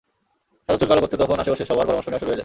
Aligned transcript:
সাদা 0.65 0.77
চুল 0.79 0.87
কালো 0.91 1.01
করতে 1.03 1.17
তখন 1.23 1.37
আশপাশের 1.41 1.69
সবার 1.69 1.87
পরামর্শ 1.87 2.07
নেওয়া 2.07 2.19
শুরু 2.21 2.29
হয়ে 2.29 2.35
যায়। 2.37 2.39